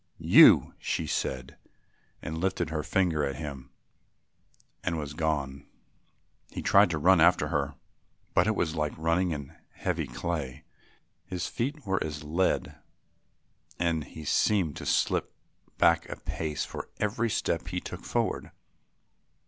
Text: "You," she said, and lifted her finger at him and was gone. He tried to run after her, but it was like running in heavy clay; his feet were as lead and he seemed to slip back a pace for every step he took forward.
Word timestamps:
"You," 0.17 0.73
she 0.79 1.05
said, 1.05 1.57
and 2.23 2.39
lifted 2.39 2.71
her 2.71 2.81
finger 2.81 3.23
at 3.23 3.35
him 3.35 3.69
and 4.83 4.97
was 4.97 5.13
gone. 5.13 5.67
He 6.49 6.63
tried 6.63 6.89
to 6.89 6.97
run 6.97 7.21
after 7.21 7.49
her, 7.49 7.75
but 8.33 8.47
it 8.47 8.55
was 8.55 8.73
like 8.73 8.97
running 8.97 9.29
in 9.29 9.55
heavy 9.73 10.07
clay; 10.07 10.63
his 11.27 11.45
feet 11.45 11.85
were 11.85 12.03
as 12.03 12.23
lead 12.23 12.77
and 13.77 14.03
he 14.03 14.25
seemed 14.25 14.75
to 14.77 14.87
slip 14.87 15.35
back 15.77 16.09
a 16.09 16.15
pace 16.15 16.65
for 16.65 16.89
every 16.97 17.29
step 17.29 17.67
he 17.67 17.79
took 17.79 18.03
forward. 18.03 18.49